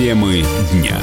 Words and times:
Темы 0.00 0.42
дня. 0.72 0.98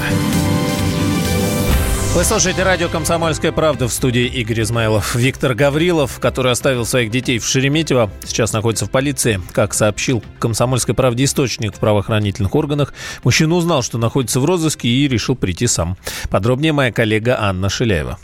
Вы 2.15 2.23
слушаете 2.23 2.63
радио 2.63 2.89
«Комсомольская 2.89 3.51
правда» 3.51 3.87
в 3.87 3.93
студии 3.93 4.25
Игорь 4.25 4.63
Измайлов. 4.63 5.13
Виктор 5.13 5.53
Гаврилов, 5.53 6.19
который 6.19 6.51
оставил 6.51 6.83
своих 6.83 7.11
детей 7.11 7.37
в 7.37 7.45
Шереметьево, 7.45 8.09
сейчас 8.25 8.53
находится 8.53 8.87
в 8.87 8.89
полиции. 8.89 9.39
Как 9.51 9.75
сообщил 9.75 10.23
«Комсомольской 10.39 10.95
правде» 10.95 11.25
источник 11.25 11.75
в 11.75 11.79
правоохранительных 11.79 12.55
органах, 12.55 12.95
мужчина 13.23 13.53
узнал, 13.53 13.83
что 13.83 13.99
находится 13.99 14.39
в 14.39 14.45
розыске 14.45 14.87
и 14.87 15.07
решил 15.07 15.35
прийти 15.35 15.67
сам. 15.67 15.95
Подробнее 16.31 16.73
моя 16.73 16.91
коллега 16.91 17.39
Анна 17.39 17.69
Шиляева 17.69 18.17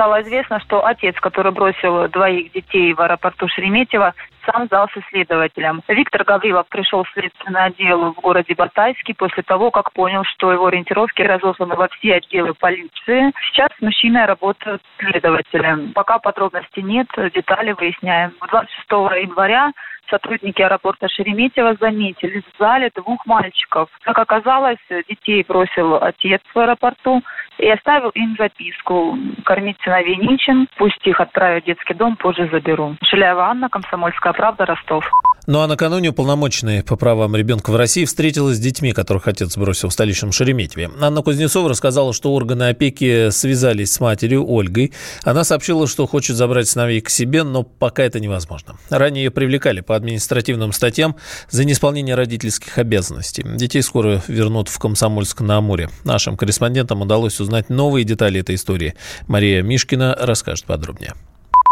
стало 0.00 0.22
известно, 0.22 0.58
что 0.60 0.86
отец, 0.86 1.14
который 1.20 1.52
бросил 1.52 2.08
двоих 2.08 2.52
детей 2.52 2.94
в 2.94 3.00
аэропорту 3.02 3.48
Шереметьево, 3.48 4.14
сам 4.46 4.64
сдался 4.64 4.98
следователям. 5.10 5.82
Виктор 5.88 6.24
Гаврилов 6.24 6.66
пришел 6.70 7.04
в 7.04 7.10
следственный 7.10 7.64
отдел 7.64 8.14
в 8.14 8.20
городе 8.20 8.54
Батайске 8.54 9.12
после 9.12 9.42
того, 9.42 9.70
как 9.70 9.92
понял, 9.92 10.24
что 10.24 10.52
его 10.52 10.68
ориентировки 10.68 11.20
разосланы 11.20 11.74
во 11.74 11.88
все 11.88 12.14
отделы 12.14 12.54
полиции. 12.54 13.30
Сейчас 13.50 13.68
мужчина 13.82 14.26
работает 14.26 14.80
следователем. 14.98 15.92
Пока 15.92 16.18
подробностей 16.18 16.82
нет, 16.82 17.08
детали 17.34 17.72
выясняем. 17.72 18.32
26 18.48 18.90
января 19.22 19.70
сотрудники 20.10 20.60
аэропорта 20.60 21.08
Шереметьево 21.08 21.76
заметили 21.80 22.40
в 22.40 22.58
зале 22.58 22.90
двух 22.94 23.24
мальчиков. 23.26 23.88
Как 24.02 24.18
оказалось, 24.18 24.78
детей 25.08 25.44
бросил 25.46 25.96
отец 25.96 26.40
в 26.54 26.58
аэропорту 26.58 27.22
и 27.58 27.68
оставил 27.68 28.10
им 28.10 28.36
записку. 28.38 29.16
Кормить 29.44 29.76
сыновей 29.82 30.16
нечем, 30.16 30.68
пусть 30.76 31.06
их 31.06 31.20
отправят 31.20 31.64
в 31.64 31.66
детский 31.66 31.94
дом, 31.94 32.16
позже 32.16 32.48
заберу. 32.50 32.96
Шиляева 33.02 33.46
Анна, 33.46 33.68
Комсомольская 33.68 34.32
правда, 34.32 34.66
Ростов. 34.66 35.04
Ну 35.46 35.60
а 35.60 35.66
накануне 35.66 36.10
уполномоченная 36.10 36.82
по 36.82 36.96
правам 36.96 37.34
ребенка 37.34 37.70
в 37.70 37.76
России 37.76 38.04
встретилась 38.04 38.56
с 38.56 38.60
детьми, 38.60 38.92
которых 38.92 39.26
отец 39.26 39.56
бросил 39.56 39.88
в 39.88 39.92
столичном 39.92 40.32
Шереметьеве. 40.32 40.90
Анна 41.00 41.22
Кузнецова 41.22 41.68
рассказала, 41.68 42.12
что 42.12 42.32
органы 42.34 42.68
опеки 42.68 43.30
связались 43.30 43.92
с 43.92 44.00
матерью 44.00 44.48
Ольгой. 44.48 44.92
Она 45.24 45.44
сообщила, 45.44 45.86
что 45.86 46.06
хочет 46.06 46.36
забрать 46.36 46.68
сыновей 46.68 47.00
к 47.00 47.08
себе, 47.10 47.42
но 47.42 47.62
пока 47.62 48.02
это 48.02 48.20
невозможно. 48.20 48.76
Ранее 48.90 49.24
ее 49.24 49.30
привлекали 49.30 49.80
по 49.80 49.96
административным 50.00 50.72
статьям 50.72 51.16
за 51.50 51.64
неисполнение 51.64 52.14
родительских 52.14 52.78
обязанностей. 52.78 53.44
Детей 53.44 53.82
скоро 53.82 54.22
вернут 54.26 54.68
в 54.68 54.78
Комсомольск 54.78 55.40
на 55.40 55.58
Амуре. 55.58 55.90
Нашим 56.04 56.36
корреспондентам 56.36 57.02
удалось 57.02 57.40
узнать 57.40 57.68
новые 57.68 58.04
детали 58.04 58.40
этой 58.40 58.54
истории. 58.56 58.94
Мария 59.28 59.62
Мишкина 59.62 60.16
расскажет 60.18 60.64
подробнее. 60.64 61.14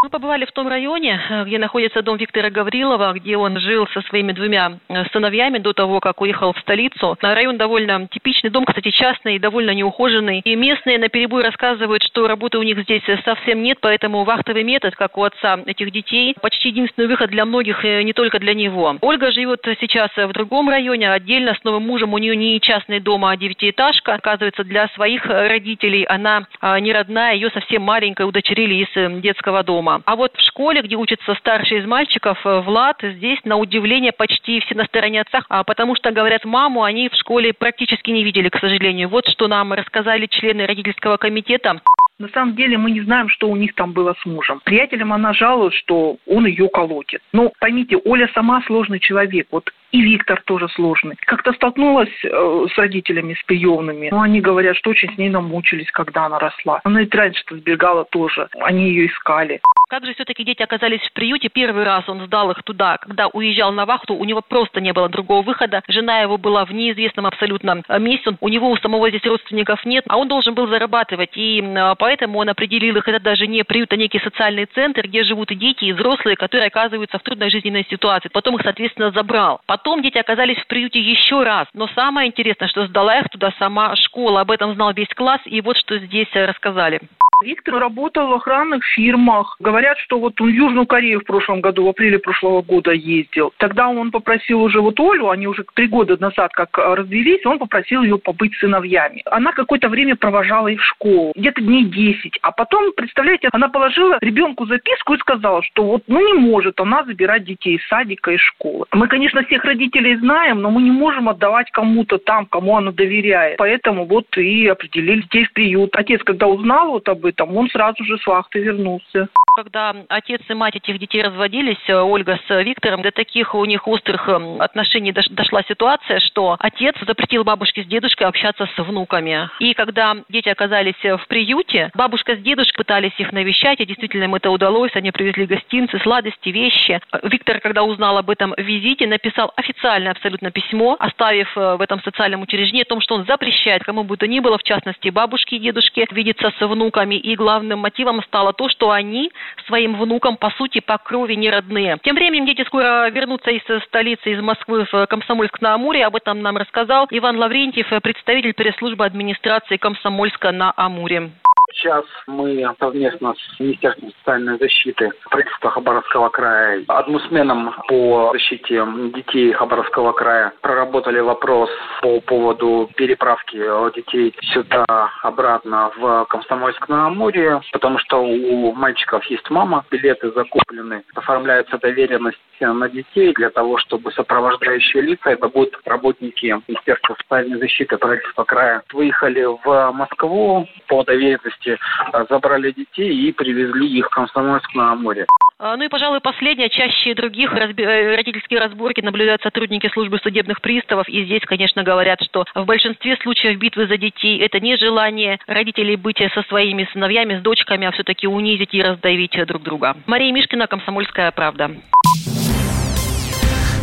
Мы 0.01 0.09
побывали 0.09 0.45
в 0.45 0.53
том 0.53 0.69
районе, 0.69 1.19
э, 1.29 1.43
где 1.43 1.57
находится 1.59 2.01
дом 2.01 2.15
Виктора 2.15 2.49
Гаврилова, 2.49 3.11
где 3.11 3.35
он 3.35 3.59
жил 3.59 3.85
со 3.87 4.01
своими 4.03 4.31
двумя 4.31 4.79
э, 4.87 5.03
сыновьями 5.11 5.57
до 5.57 5.73
того, 5.73 5.99
как 5.99 6.21
уехал 6.21 6.53
в 6.53 6.59
столицу. 6.59 7.17
Район 7.21 7.57
довольно 7.57 8.07
типичный 8.07 8.49
дом, 8.49 8.63
кстати, 8.63 8.91
частный, 8.91 9.39
довольно 9.39 9.71
неухоженный. 9.71 10.39
И 10.45 10.55
местные 10.55 10.99
на 10.99 11.09
перебой 11.09 11.43
рассказывают, 11.43 12.01
что 12.03 12.29
работы 12.29 12.59
у 12.59 12.63
них 12.63 12.79
здесь 12.83 13.03
совсем 13.25 13.61
нет, 13.61 13.79
поэтому 13.81 14.23
вахтовый 14.23 14.63
метод, 14.63 14.95
как 14.95 15.17
у 15.17 15.23
отца 15.23 15.59
этих 15.65 15.91
детей, 15.91 16.33
почти 16.41 16.69
единственный 16.69 17.09
выход 17.09 17.29
для 17.29 17.43
многих, 17.43 17.83
э, 17.83 18.01
не 18.03 18.13
только 18.13 18.39
для 18.39 18.53
него. 18.53 18.95
Ольга 19.01 19.33
живет 19.33 19.67
сейчас 19.81 20.11
в 20.15 20.31
другом 20.31 20.69
районе, 20.69 21.11
отдельно 21.11 21.55
с 21.55 21.63
новым 21.65 21.85
мужем. 21.85 22.13
У 22.13 22.17
нее 22.19 22.37
не 22.37 22.61
частный 22.61 23.01
дом, 23.01 23.25
а 23.25 23.35
девятиэтажка. 23.35 24.13
Оказывается, 24.13 24.63
для 24.63 24.87
своих 24.89 25.25
родителей 25.25 26.03
она 26.03 26.47
не 26.79 26.93
родная, 26.93 27.33
ее 27.33 27.49
совсем 27.49 27.81
маленькой 27.81 28.27
удочерили 28.27 28.75
из 28.75 29.21
детского 29.21 29.61
дома 29.61 29.88
дома. 29.89 30.01
А 30.05 30.15
вот 30.15 30.35
в 30.35 30.41
школе, 30.41 30.81
где 30.81 30.95
учится 30.95 31.35
старший 31.35 31.79
из 31.79 31.85
мальчиков, 31.85 32.37
э, 32.45 32.59
Влад, 32.61 32.97
здесь, 33.01 33.39
на 33.43 33.57
удивление, 33.57 34.11
почти 34.11 34.59
все 34.61 34.75
на 34.75 34.85
стороне 34.85 35.21
отца, 35.21 35.41
а 35.49 35.63
потому 35.63 35.95
что, 35.95 36.11
говорят, 36.11 36.45
маму 36.45 36.83
они 36.83 37.09
в 37.09 37.15
школе 37.15 37.53
практически 37.53 38.11
не 38.11 38.23
видели, 38.23 38.49
к 38.49 38.59
сожалению. 38.59 39.09
Вот 39.09 39.27
что 39.27 39.47
нам 39.47 39.73
рассказали 39.73 40.27
члены 40.27 40.65
родительского 40.65 41.17
комитета. 41.17 41.81
На 42.19 42.27
самом 42.29 42.55
деле 42.55 42.77
мы 42.77 42.91
не 42.91 43.01
знаем, 43.01 43.29
что 43.29 43.49
у 43.49 43.55
них 43.55 43.73
там 43.75 43.93
было 43.93 44.13
с 44.21 44.25
мужем. 44.25 44.61
Приятелям 44.65 45.13
она 45.13 45.33
жалует, 45.33 45.73
что 45.73 46.17
он 46.27 46.45
ее 46.45 46.67
колотит. 46.67 47.21
Но 47.31 47.53
поймите, 47.59 47.97
Оля 48.03 48.29
сама 48.33 48.61
сложный 48.67 48.99
человек. 48.99 49.47
Вот 49.51 49.71
и 49.91 50.01
Виктор 50.01 50.41
тоже 50.45 50.69
сложный. 50.69 51.15
Как-то 51.25 51.53
столкнулась 51.53 52.09
э, 52.23 52.65
с 52.73 52.77
родителями, 52.77 53.33
с 53.33 53.43
приемными. 53.43 54.09
Но 54.11 54.21
они 54.21 54.41
говорят, 54.41 54.77
что 54.77 54.91
очень 54.91 55.13
с 55.13 55.17
ней 55.17 55.29
намучились, 55.29 55.89
когда 55.91 56.25
она 56.25 56.39
росла. 56.39 56.81
Она 56.83 57.01
ведь 57.01 57.13
раньше-то 57.15 57.55
сбегала 57.57 58.05
тоже. 58.05 58.47
Они 58.59 58.89
ее 58.89 59.07
искали. 59.07 59.61
Как 59.89 60.05
же 60.05 60.13
все-таки 60.13 60.43
дети 60.43 60.61
оказались 60.61 61.01
в 61.01 61.13
приюте? 61.13 61.49
Первый 61.49 61.83
раз 61.83 62.07
он 62.07 62.23
сдал 62.27 62.51
их 62.51 62.61
туда, 62.63 62.97
когда 62.97 63.27
уезжал 63.27 63.71
на 63.71 63.87
вахту, 63.87 64.13
у 64.13 64.23
него 64.23 64.41
просто 64.47 64.81
не 64.81 64.93
было 64.93 65.09
другого 65.09 65.41
выхода. 65.41 65.81
Жена 65.87 66.19
его 66.19 66.37
была 66.37 66.65
в 66.65 66.71
неизвестном 66.71 67.25
абсолютно 67.25 67.81
э, 67.87 67.99
месте, 67.99 68.37
у 68.39 68.49
него 68.49 68.69
у 68.69 68.77
самого 68.77 69.09
здесь 69.09 69.25
родственников 69.25 69.83
нет, 69.85 70.03
а 70.07 70.17
он 70.17 70.27
должен 70.27 70.53
был 70.53 70.67
зарабатывать. 70.67 71.31
И 71.35 71.61
э, 71.61 71.95
поэтому 71.97 72.37
он 72.37 72.49
определил 72.49 72.97
их, 72.97 73.07
это 73.07 73.19
даже 73.19 73.47
не 73.47 73.63
приют, 73.63 73.91
а 73.91 73.95
некий 73.95 74.19
социальный 74.19 74.65
центр, 74.65 75.07
где 75.07 75.23
живут 75.23 75.49
и 75.49 75.55
дети, 75.55 75.85
и 75.85 75.93
взрослые, 75.93 76.35
которые 76.35 76.67
оказываются 76.67 77.17
в 77.17 77.23
трудной 77.23 77.49
жизненной 77.49 77.85
ситуации. 77.89 78.29
Потом 78.31 78.57
их, 78.57 78.61
соответственно, 78.61 79.09
забрал. 79.09 79.61
Потом 79.65 79.78
дети 80.01 80.17
оказались 80.17 80.57
в 80.57 80.67
приюте 80.67 80.99
еще 80.99 81.43
раз. 81.43 81.67
Но 81.73 81.87
самое 81.89 82.29
интересное, 82.29 82.67
что 82.67 82.87
сдала 82.87 83.19
их 83.19 83.29
туда 83.29 83.51
сама 83.59 83.95
школа. 83.95 84.41
Об 84.41 84.51
этом 84.51 84.73
знал 84.73 84.93
весь 84.93 85.13
класс, 85.15 85.41
и 85.45 85.61
вот 85.61 85.77
что 85.77 85.97
здесь 85.99 86.29
э, 86.33 86.45
рассказали. 86.45 87.01
Виктор 87.41 87.75
работал 87.75 88.27
в 88.27 88.33
охранных 88.33 88.83
фирмах. 88.83 89.55
Говорят, 89.59 89.97
что 89.99 90.19
вот 90.19 90.41
он 90.41 90.51
в 90.51 90.53
Южную 90.53 90.85
Корею 90.85 91.21
в 91.21 91.23
прошлом 91.23 91.61
году, 91.61 91.85
в 91.85 91.87
апреле 91.87 92.19
прошлого 92.19 92.61
года 92.61 92.91
ездил. 92.91 93.53
Тогда 93.57 93.87
он 93.87 94.11
попросил 94.11 94.61
уже 94.61 94.81
вот 94.81 94.99
Олю, 94.99 95.29
они 95.29 95.47
уже 95.47 95.63
три 95.73 95.87
года 95.87 96.17
назад 96.19 96.51
как 96.51 96.77
а, 96.77 96.97
развелись, 96.97 97.45
он 97.45 97.57
попросил 97.57 98.03
ее 98.03 98.17
побыть 98.17 98.53
сыновьями. 98.55 99.21
Она 99.25 99.53
какое-то 99.53 99.87
время 99.87 100.17
провожала 100.17 100.67
их 100.67 100.81
в 100.81 100.85
школу, 100.85 101.31
где-то 101.33 101.61
дней 101.61 101.85
10. 101.85 102.39
А 102.41 102.51
потом, 102.51 102.91
представляете, 102.91 103.47
она 103.53 103.69
положила 103.69 104.17
ребенку 104.19 104.65
записку 104.65 105.13
и 105.13 105.19
сказала, 105.19 105.63
что 105.63 105.85
вот 105.85 106.03
ну 106.07 106.19
не 106.25 106.33
может 106.33 106.77
она 106.81 107.05
забирать 107.05 107.45
детей 107.45 107.77
из 107.77 107.87
садика 107.87 108.31
и 108.31 108.37
школы. 108.37 108.85
Мы, 108.91 109.07
конечно, 109.07 109.43
всех 109.43 109.63
родителей 109.63 110.17
знаем, 110.17 110.61
но 110.61 110.71
мы 110.71 110.81
не 110.81 110.91
можем 110.91 111.29
отдавать 111.29 111.71
кому-то 111.71 112.17
там, 112.17 112.47
кому 112.47 112.75
она 112.75 112.91
доверяет. 112.91 113.57
Поэтому 113.57 114.05
вот 114.05 114.25
и 114.37 114.67
определили 114.67 115.21
детей 115.21 115.45
в 115.45 115.53
приют. 115.53 115.95
Отец, 115.95 116.21
когда 116.23 116.47
узнал 116.47 116.91
вот 116.91 117.07
об 117.07 117.28
этом, 117.29 117.55
он 117.55 117.69
сразу 117.69 118.03
же 118.03 118.17
с 118.17 118.27
вахты 118.27 118.59
вернулся. 118.59 119.29
Когда 119.55 119.95
отец 120.09 120.41
и 120.47 120.53
мать 120.53 120.75
этих 120.75 120.99
детей 120.99 121.21
разводились, 121.21 121.77
э, 121.87 121.95
Ольга 121.95 122.39
с 122.47 122.63
Виктором, 122.63 123.01
до 123.01 123.11
таких 123.11 123.55
у 123.55 123.65
них 123.65 123.87
острых 123.87 124.27
эм, 124.29 124.61
отношений 124.61 125.11
дошла 125.11 125.63
ситуация, 125.63 126.19
что 126.19 126.55
отец 126.59 126.95
запретил 127.05 127.43
бабушке 127.43 127.83
с 127.83 127.87
дедушкой 127.87 128.27
общаться 128.27 128.67
с 128.75 128.83
внуками. 128.83 129.49
И 129.59 129.73
когда 129.73 130.15
дети 130.29 130.49
оказались 130.49 131.01
в 131.03 131.27
приюте, 131.27 131.91
бабушка 131.93 132.35
с 132.35 132.39
дедушкой 132.39 132.79
пытались 132.79 133.19
их 133.19 133.31
навещать, 133.33 133.79
и 133.81 133.85
действительно 133.85 134.23
им 134.23 134.35
это 134.35 134.49
удалось, 134.49 134.91
они 134.95 135.11
привезли 135.11 135.45
гостинцы, 135.45 135.99
сладости, 135.99 136.49
вещи. 136.49 136.99
Виктор, 137.23 137.59
когда 137.59 137.83
узнал 137.83 138.17
об 138.17 138.29
этом 138.29 138.53
визите, 138.57 139.05
написал 139.05 139.51
официальное 139.55 140.11
абсолютно 140.11 140.51
письмо, 140.51 140.95
оставив 140.99 141.55
э, 141.57 141.75
в 141.75 141.81
этом 141.81 142.01
социальном 142.01 142.41
учреждении 142.41 142.83
о 142.83 142.85
том, 142.85 143.01
что 143.01 143.15
он 143.15 143.25
запрещает 143.25 143.83
кому 143.83 144.03
бы 144.03 144.17
то 144.17 144.27
ни 144.27 144.39
было, 144.39 144.57
в 144.57 144.63
частности 144.63 145.09
бабушке 145.09 145.57
и 145.57 145.59
дедушке, 145.59 146.07
видеться 146.11 146.51
с 146.57 146.65
внуками 146.65 147.15
и 147.19 147.35
главным 147.35 147.79
мотивом 147.79 148.23
стало 148.23 148.53
то, 148.53 148.69
что 148.69 148.91
они 148.91 149.31
своим 149.67 149.95
внукам, 149.95 150.37
по 150.37 150.49
сути, 150.51 150.79
по 150.79 150.97
крови 150.97 151.33
не 151.33 151.49
родные. 151.49 151.97
Тем 152.03 152.15
временем 152.15 152.45
дети 152.45 152.63
скоро 152.65 153.09
вернутся 153.09 153.51
из 153.51 153.61
столицы, 153.85 154.31
из 154.31 154.41
Москвы 154.41 154.87
в 154.91 155.05
Комсомольск-на-Амуре. 155.07 156.05
Об 156.05 156.15
этом 156.15 156.41
нам 156.41 156.57
рассказал 156.57 157.07
Иван 157.11 157.37
Лаврентьев, 157.37 157.87
представитель 158.01 158.53
пресс-службы 158.53 159.05
администрации 159.05 159.77
Комсомольска-на-Амуре. 159.77 161.31
Сейчас 161.73 162.03
мы 162.27 162.65
совместно 162.79 163.35
с 163.35 163.59
Министерством 163.59 164.11
социальной 164.19 164.57
защиты 164.57 165.11
правительства 165.29 165.69
Хабаровского 165.71 166.29
края, 166.29 166.83
адмусменом 166.87 167.73
по 167.87 168.31
защите 168.33 168.83
детей 169.15 169.53
Хабаровского 169.53 170.11
края 170.13 170.53
проработали 170.61 171.19
вопрос 171.19 171.69
по 172.01 172.19
поводу 172.21 172.89
переправки 172.95 173.57
детей 173.95 174.35
сюда 174.53 175.11
обратно 175.21 175.91
в 175.97 176.25
Комсомольск-на-Амуре, 176.29 177.61
потому 177.71 177.99
что 177.99 178.23
у 178.23 178.73
мальчиков 178.73 179.23
есть 179.25 179.49
мама, 179.49 179.85
билеты 179.91 180.31
закуплены, 180.31 181.03
оформляется 181.15 181.77
доверенность 181.77 182.37
на 182.59 182.89
детей 182.89 183.33
для 183.33 183.49
того, 183.49 183.77
чтобы 183.77 184.11
сопровождающие 184.11 185.01
лица, 185.01 185.29
это 185.29 185.47
будут 185.47 185.79
работники 185.85 186.57
Министерства 186.67 187.15
социальной 187.21 187.57
защиты 187.57 187.97
правительства 187.97 188.43
края, 188.43 188.83
выехали 188.91 189.45
в 189.63 189.91
Москву 189.91 190.67
по 190.87 191.03
доверенности 191.03 191.58
области 191.59 191.77
а, 192.11 192.25
забрали 192.29 192.71
детей 192.71 193.13
и 193.13 193.31
привезли 193.31 193.87
их 193.87 194.07
в 194.07 194.09
Комсомольск 194.09 194.73
на 194.75 194.91
Амуре. 194.93 195.25
А, 195.59 195.75
ну 195.75 195.83
и, 195.83 195.89
пожалуй, 195.89 196.21
последнее. 196.21 196.69
Чаще 196.69 197.13
других 197.13 197.51
разби... 197.51 197.83
Э, 197.83 198.15
родительские 198.15 198.59
разборки 198.59 199.01
наблюдают 199.01 199.41
сотрудники 199.41 199.89
службы 199.89 200.19
судебных 200.19 200.61
приставов. 200.61 201.07
И 201.09 201.25
здесь, 201.25 201.41
конечно, 201.45 201.83
говорят, 201.83 202.21
что 202.21 202.45
в 202.55 202.65
большинстве 202.65 203.17
случаев 203.17 203.57
битвы 203.59 203.87
за 203.87 203.97
детей 203.97 204.39
это 204.39 204.59
не 204.59 204.77
желание 204.77 205.39
родителей 205.47 205.95
быть 205.95 206.21
со 206.33 206.41
своими 206.43 206.87
сыновьями, 206.93 207.39
с 207.39 207.41
дочками, 207.41 207.87
а 207.87 207.91
все-таки 207.91 208.27
унизить 208.27 208.73
и 208.73 208.81
раздавить 208.81 209.37
друг 209.45 209.63
друга. 209.63 209.95
Мария 210.05 210.31
Мишкина, 210.31 210.67
Комсомольская 210.67 211.31
правда. 211.31 211.71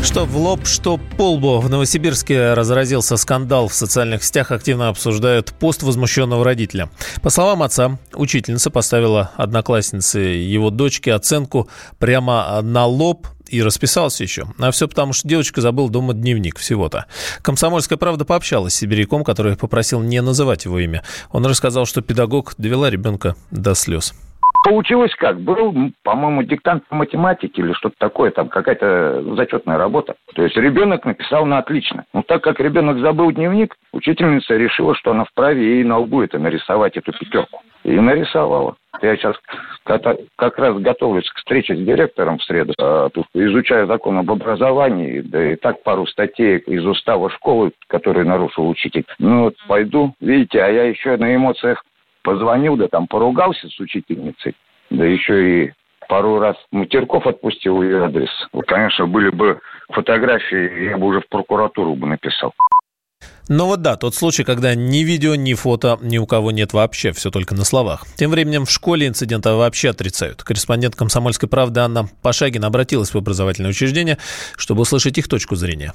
Что 0.06 0.24
в 0.24 0.36
лоб, 0.36 0.66
что 0.66 0.98
по 0.98 1.32
лбу. 1.32 1.58
В 1.58 1.68
Новосибирске 1.68 2.54
разразился 2.54 3.16
скандал. 3.16 3.66
В 3.66 3.74
социальных 3.74 4.22
сетях 4.22 4.52
активно 4.52 4.88
обсуждают 4.88 5.52
пост 5.52 5.82
возмущенного 5.82 6.44
родителя. 6.44 6.88
По 7.22 7.28
словам 7.28 7.64
отца, 7.64 7.98
учительница 8.14 8.70
поставила 8.70 9.32
однокласснице 9.36 10.20
его 10.20 10.70
дочке 10.70 11.12
оценку 11.12 11.68
прямо 11.98 12.60
на 12.62 12.86
лоб 12.86 13.26
и 13.48 13.60
расписался 13.60 14.22
еще. 14.22 14.46
А 14.60 14.70
все 14.70 14.86
потому, 14.86 15.12
что 15.12 15.26
девочка 15.26 15.60
забыла 15.60 15.90
дома 15.90 16.14
дневник 16.14 16.56
всего-то. 16.56 17.06
Комсомольская 17.42 17.98
правда 17.98 18.24
пообщалась 18.24 18.74
с 18.74 18.76
сибиряком, 18.76 19.24
который 19.24 19.56
попросил 19.56 20.00
не 20.02 20.22
называть 20.22 20.66
его 20.66 20.78
имя. 20.78 21.02
Он 21.32 21.44
рассказал, 21.44 21.84
что 21.84 22.00
педагог 22.00 22.54
довела 22.58 22.90
ребенка 22.90 23.34
до 23.50 23.74
слез. 23.74 24.14
Получилось 24.66 25.14
как? 25.14 25.38
Был, 25.38 25.92
по-моему, 26.02 26.42
диктант 26.42 26.84
по 26.88 26.96
математике 26.96 27.62
или 27.62 27.72
что-то 27.72 27.94
такое, 27.98 28.32
там 28.32 28.48
какая-то 28.48 29.22
зачетная 29.36 29.78
работа. 29.78 30.16
То 30.34 30.42
есть 30.42 30.56
ребенок 30.56 31.04
написал 31.04 31.46
на 31.46 31.58
отлично. 31.58 32.04
Но 32.12 32.22
так 32.22 32.42
как 32.42 32.58
ребенок 32.58 32.98
забыл 32.98 33.30
дневник, 33.30 33.76
учительница 33.92 34.56
решила, 34.56 34.96
что 34.96 35.12
она 35.12 35.24
вправе 35.24 35.76
ей 35.76 35.84
на 35.84 35.98
лбу 35.98 36.20
это 36.20 36.40
нарисовать, 36.40 36.96
эту 36.96 37.12
пятерку. 37.12 37.62
И 37.84 37.92
нарисовала. 37.92 38.74
Я 39.02 39.16
сейчас 39.16 39.36
как 39.84 40.58
раз 40.58 40.76
готовлюсь 40.78 41.30
к 41.30 41.36
встрече 41.36 41.76
с 41.76 41.78
директором 41.78 42.38
в 42.38 42.42
среду, 42.42 42.74
а, 42.80 43.08
изучаю 43.34 43.86
закон 43.86 44.18
об 44.18 44.32
образовании, 44.32 45.20
да 45.20 45.52
и 45.52 45.54
так 45.54 45.84
пару 45.84 46.08
статей 46.08 46.58
из 46.58 46.84
устава 46.84 47.30
школы, 47.30 47.70
которые 47.86 48.24
нарушил 48.24 48.68
учитель. 48.68 49.04
Ну 49.20 49.44
вот 49.44 49.54
пойду, 49.68 50.14
видите, 50.20 50.60
а 50.60 50.66
я 50.68 50.84
еще 50.88 51.16
на 51.18 51.32
эмоциях 51.36 51.84
позвонил, 52.26 52.76
да 52.76 52.88
там 52.88 53.06
поругался 53.06 53.68
с 53.68 53.78
учительницей, 53.78 54.56
да 54.90 55.04
еще 55.04 55.34
и 55.66 55.72
пару 56.08 56.40
раз 56.40 56.56
матерков 56.72 57.24
отпустил 57.24 57.82
ее 57.82 58.04
адрес. 58.04 58.30
Вот, 58.52 58.66
конечно, 58.66 59.06
были 59.06 59.30
бы 59.30 59.60
фотографии, 59.90 60.90
я 60.90 60.98
бы 60.98 61.06
уже 61.06 61.20
в 61.20 61.28
прокуратуру 61.28 61.94
бы 61.94 62.08
написал. 62.08 62.52
Но 63.48 63.66
вот 63.66 63.80
да, 63.80 63.96
тот 63.96 64.16
случай, 64.16 64.42
когда 64.42 64.74
ни 64.74 65.04
видео, 65.04 65.36
ни 65.36 65.54
фото 65.54 65.98
ни 66.02 66.18
у 66.18 66.26
кого 66.26 66.50
нет 66.50 66.72
вообще, 66.72 67.12
все 67.12 67.30
только 67.30 67.54
на 67.54 67.64
словах. 67.64 68.04
Тем 68.16 68.32
временем 68.32 68.64
в 68.64 68.70
школе 68.72 69.06
инцидента 69.06 69.54
вообще 69.54 69.90
отрицают. 69.90 70.42
Корреспондент 70.42 70.96
«Комсомольской 70.96 71.48
правды» 71.48 71.78
Анна 71.78 72.08
Пашагина 72.22 72.66
обратилась 72.66 73.14
в 73.14 73.16
образовательное 73.16 73.70
учреждение, 73.70 74.18
чтобы 74.56 74.82
услышать 74.82 75.16
их 75.16 75.28
точку 75.28 75.54
зрения. 75.54 75.92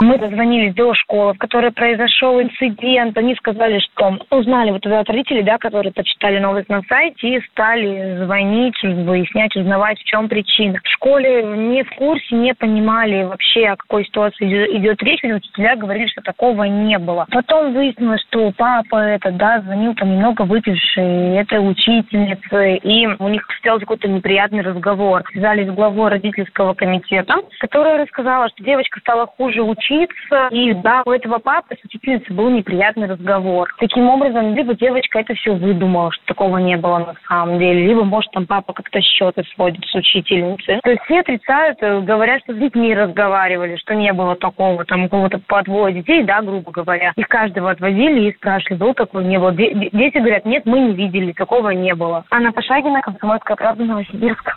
Мы 0.00 0.18
дозвонились 0.18 0.74
до 0.74 0.94
школы, 0.94 1.34
в 1.34 1.38
которой 1.38 1.70
произошел 1.70 2.40
инцидент. 2.40 3.16
Они 3.16 3.34
сказали, 3.36 3.78
что 3.78 4.18
узнали 4.30 4.70
вот 4.70 4.84
от 4.86 5.08
родителей, 5.08 5.42
да, 5.42 5.58
которые 5.58 5.92
почитали 5.92 6.38
новость 6.38 6.68
на 6.68 6.82
сайте 6.88 7.28
и 7.28 7.40
стали 7.50 8.24
звонить, 8.24 8.80
выяснять, 8.82 9.56
узнавать, 9.56 9.98
в 10.00 10.04
чем 10.04 10.28
причина. 10.28 10.80
В 10.82 10.88
школе 10.88 11.42
не 11.44 11.82
в 11.84 11.90
курсе, 11.96 12.34
не 12.34 12.54
понимали 12.54 13.24
вообще, 13.24 13.68
о 13.68 13.76
какой 13.76 14.04
ситуации 14.04 14.76
идет 14.78 15.02
речь. 15.02 15.22
Учителя 15.24 15.76
говорили, 15.76 16.06
что 16.08 16.22
такого 16.22 16.64
не 16.64 16.98
было. 16.98 17.26
Потом 17.30 17.72
выяснилось, 17.72 18.22
что 18.28 18.52
папа 18.56 18.96
это, 18.96 19.30
да, 19.30 19.60
звонил 19.60 19.94
там 19.94 20.10
немного 20.10 20.42
выпивший 20.42 21.36
этой 21.36 21.58
учительнице, 21.58 22.76
и 22.76 23.06
у 23.06 23.28
них 23.28 23.46
состоялся 23.50 23.86
какой-то 23.86 24.08
неприятный 24.08 24.62
разговор. 24.62 25.22
Связались 25.32 25.68
с 25.68 25.74
главой 25.74 26.10
родительского 26.10 26.74
комитета, 26.74 27.36
которая 27.58 28.02
рассказала, 28.02 28.48
что 28.48 28.62
девочка 28.64 29.00
стала 29.00 29.26
хуже 29.26 29.62
учиться, 29.62 29.83
учиться. 29.84 30.48
И 30.50 30.72
да, 30.74 31.02
у 31.04 31.10
этого 31.10 31.38
папы 31.38 31.76
с 31.80 31.84
учительницей 31.84 32.34
был 32.34 32.50
неприятный 32.50 33.08
разговор. 33.08 33.68
Таким 33.78 34.08
образом, 34.08 34.54
либо 34.54 34.74
девочка 34.74 35.20
это 35.20 35.34
все 35.34 35.54
выдумала, 35.54 36.12
что 36.12 36.24
такого 36.26 36.58
не 36.58 36.76
было 36.76 36.98
на 36.98 37.14
самом 37.28 37.58
деле, 37.58 37.86
либо, 37.86 38.04
может, 38.04 38.30
там 38.32 38.46
папа 38.46 38.72
как-то 38.72 39.00
счеты 39.00 39.44
сводит 39.54 39.84
с 39.84 39.94
учительницей. 39.94 40.80
То 40.82 40.90
есть 40.90 41.02
все 41.04 41.20
отрицают, 41.20 41.78
э, 41.82 42.00
говорят, 42.00 42.42
что 42.42 42.54
с 42.54 42.56
детьми 42.56 42.94
разговаривали, 42.94 43.76
что 43.76 43.94
не 43.94 44.12
было 44.12 44.36
такого, 44.36 44.84
там, 44.84 45.04
у 45.04 45.08
кого-то 45.08 45.40
подвоя 45.46 45.92
детей, 45.92 46.24
да, 46.24 46.42
грубо 46.42 46.70
говоря. 46.70 47.12
Их 47.16 47.28
каждого 47.28 47.70
отвозили 47.70 48.28
и 48.28 48.34
спрашивали, 48.34 48.78
был 48.78 48.94
такой, 48.94 49.24
не 49.24 49.38
было. 49.38 49.52
Дети 49.52 50.18
говорят, 50.18 50.44
нет, 50.44 50.64
мы 50.66 50.80
не 50.80 50.92
видели, 50.94 51.32
такого 51.32 51.70
не 51.70 51.94
было. 51.94 52.24
Анна 52.30 52.52
Пашагина, 52.52 53.00
Комсомольская 53.00 53.56
правда, 53.56 53.84
Новосибирск. 53.84 54.56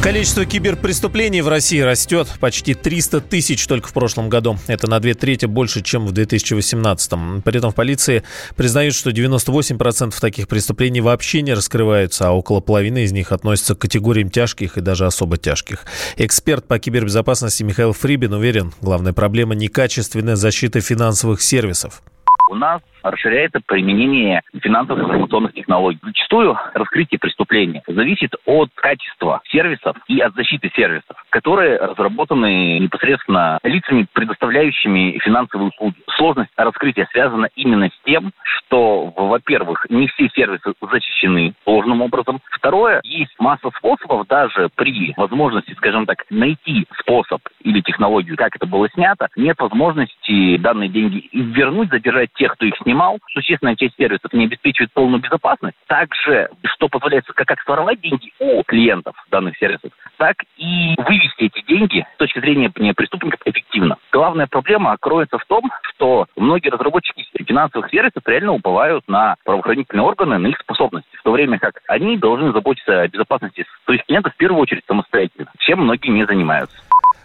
Количество 0.00 0.46
киберпреступлений 0.46 1.40
в 1.40 1.48
России 1.48 1.80
растет 1.80 2.28
почти 2.38 2.74
300 2.74 3.20
тысяч 3.20 3.66
только 3.66 3.88
в 3.88 3.92
прошлом 3.92 4.28
году. 4.28 4.56
Это 4.68 4.88
на 4.88 5.00
две 5.00 5.14
трети 5.14 5.46
больше, 5.46 5.82
чем 5.82 6.06
в 6.06 6.12
2018. 6.12 7.42
При 7.44 7.58
этом 7.58 7.72
в 7.72 7.74
полиции 7.74 8.22
признают, 8.54 8.94
что 8.94 9.10
98% 9.10 10.14
таких 10.20 10.46
преступлений 10.46 11.00
вообще 11.00 11.42
не 11.42 11.52
раскрываются, 11.52 12.28
а 12.28 12.30
около 12.30 12.60
половины 12.60 13.02
из 13.02 13.12
них 13.12 13.32
относятся 13.32 13.74
к 13.74 13.80
категориям 13.80 14.30
тяжких 14.30 14.78
и 14.78 14.80
даже 14.80 15.04
особо 15.04 15.36
тяжких. 15.36 15.84
Эксперт 16.16 16.64
по 16.64 16.78
кибербезопасности 16.78 17.64
Михаил 17.64 17.92
Фрибин 17.92 18.32
уверен, 18.32 18.72
главная 18.80 19.12
проблема– 19.12 19.54
некачественная 19.56 20.36
защита 20.36 20.80
финансовых 20.80 21.42
сервисов. 21.42 22.02
У 22.50 22.54
нас 22.54 22.80
расширяется 23.02 23.60
применение 23.66 24.42
финансовых 24.60 25.04
информационных 25.04 25.54
технологий. 25.54 25.98
Зачастую 26.02 26.58
раскрытие 26.74 27.18
преступления 27.18 27.82
зависит 27.86 28.34
от 28.46 28.70
качества 28.74 29.40
сервисов 29.48 29.96
и 30.08 30.20
от 30.20 30.34
защиты 30.34 30.70
сервисов, 30.74 31.16
которые 31.30 31.78
разработаны 31.78 32.78
непосредственно 32.78 33.58
лицами, 33.62 34.06
предоставляющими 34.12 35.18
финансовые 35.18 35.68
услуги. 35.68 35.96
Сложность 36.16 36.50
раскрытия 36.56 37.08
связана 37.12 37.48
именно 37.54 37.88
с 37.88 38.04
тем, 38.04 38.32
что, 38.42 39.12
во-первых, 39.16 39.86
не 39.88 40.08
все 40.08 40.28
сервисы 40.34 40.72
защищены 40.80 41.54
должным 41.64 42.02
образом. 42.02 42.40
Второе, 42.50 43.00
есть 43.04 43.34
масса 43.38 43.70
способов 43.76 44.26
даже 44.26 44.68
при 44.74 45.14
возможности, 45.16 45.72
скажем 45.74 46.06
так, 46.06 46.24
найти 46.30 46.86
способ 46.98 47.40
или 47.62 47.80
технологию, 47.80 48.36
как 48.36 48.56
это 48.56 48.66
было 48.66 48.88
снято, 48.90 49.28
нет 49.36 49.58
возможности 49.58 50.56
данные 50.58 50.88
деньги 50.88 51.28
вернуть, 51.32 51.90
задержать 51.90 52.32
тех, 52.34 52.52
кто 52.54 52.66
их 52.66 52.74
снимал. 52.88 53.18
Существенная 53.32 53.76
часть 53.76 53.96
сервисов 53.96 54.32
не 54.32 54.46
обеспечивает 54.46 54.92
полную 54.92 55.20
безопасность. 55.20 55.76
Также, 55.86 56.48
что 56.64 56.88
позволяет 56.88 57.26
как, 57.26 57.60
своровать 57.62 58.00
деньги 58.00 58.32
у 58.38 58.62
клиентов 58.62 59.14
данных 59.30 59.58
сервисов, 59.58 59.90
так 60.16 60.36
и 60.56 60.94
вывести 60.96 61.44
эти 61.44 61.64
деньги 61.66 62.06
с 62.14 62.16
точки 62.16 62.40
зрения 62.40 62.70
преступников 62.70 63.40
эффективно. 63.44 63.96
Главная 64.12 64.46
проблема 64.46 64.96
кроется 64.98 65.38
в 65.38 65.44
том, 65.44 65.70
что 65.82 66.26
многие 66.36 66.70
разработчики 66.70 67.26
финансовых 67.44 67.90
сервисов 67.90 68.22
реально 68.26 68.52
уповают 68.52 69.06
на 69.08 69.36
правоохранительные 69.44 70.04
органы, 70.04 70.38
на 70.38 70.46
их 70.48 70.58
способности, 70.58 71.16
в 71.16 71.22
то 71.22 71.32
время 71.32 71.58
как 71.58 71.80
они 71.88 72.16
должны 72.16 72.52
заботиться 72.52 73.02
о 73.02 73.08
безопасности 73.08 73.66
своих 73.84 74.04
клиентов 74.06 74.34
в 74.34 74.36
первую 74.36 74.60
очередь 74.60 74.84
самостоятельно, 74.86 75.50
чем 75.58 75.80
многие 75.80 76.10
не 76.10 76.24
занимаются. 76.24 76.76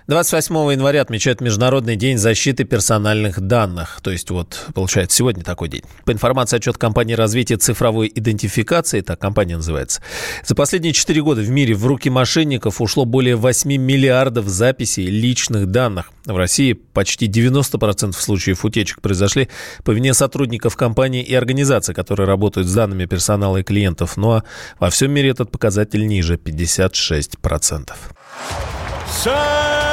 28 0.08 0.54
января 0.74 1.02
отмечают 1.02 1.40
Международный 1.40 1.96
день 1.96 2.18
защиты 2.18 2.66
персональных 2.66 3.40
данных. 3.40 4.00
То 4.04 4.12
есть 4.12 4.30
вот, 4.32 4.68
получается, 4.74 5.16
сегодня 5.16 5.44
такой 5.44 5.70
день. 5.70 5.84
По 6.04 6.12
информации 6.12 6.58
отчет 6.58 6.78
компании 6.78 7.14
развития 7.14 7.56
цифровой 7.56 8.12
идентификации, 8.14 9.00
так 9.00 9.20
компания 9.20 9.56
называется, 9.56 10.02
за 10.44 10.56
последние 10.56 10.92
4 10.92 11.22
года 11.22 11.42
в 11.42 11.50
мире 11.50 11.74
в 11.74 11.86
руки 11.86 12.10
мошенников 12.10 12.82
ушло 12.82 13.06
более 13.06 13.38
8 13.38 13.72
миллиардов 13.78 14.48
записей 14.48 15.06
личных 15.06 15.68
данных. 15.68 16.12
В 16.26 16.36
России 16.36 16.74
почти 16.74 17.28
90% 17.28 18.12
случаев 18.12 18.66
утечек 18.66 19.02
произошли 19.02 19.48
по 19.86 19.92
вине 19.92 20.14
сотрудников 20.14 20.76
компании 20.76 21.24
и 21.24 21.34
организаций, 21.34 21.96
которые 21.96 22.28
работают 22.28 22.68
с 22.68 22.74
данными 22.74 23.06
персонала 23.06 23.58
и 23.58 23.64
клиентов. 23.64 24.18
Ну 24.18 24.32
а 24.32 24.44
во 24.80 24.90
всем 24.90 25.12
мире 25.12 25.30
этот 25.30 25.50
показатель 25.50 26.06
ниже– 26.06 26.36
56%. 26.44 27.92
Самые 29.24 29.93